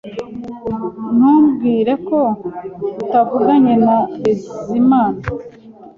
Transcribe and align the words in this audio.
Ntumbwire 1.15 1.93
ko 2.07 2.19
utavuganye 3.01 3.73
na 3.85 3.97
Bizimana 4.21 5.21